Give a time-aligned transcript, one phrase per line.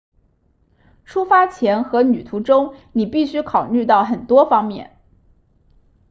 [1.05, 4.97] 出发前和旅途中你必须考虑到很多方面